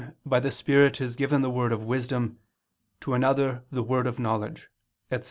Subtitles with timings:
[0.25, 2.39] by the Spirit is given the word of wisdom,
[2.99, 4.67] to another the word of knowledge,"
[5.11, 5.19] etc.